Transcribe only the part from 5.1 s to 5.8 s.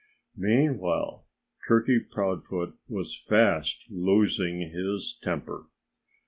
temper.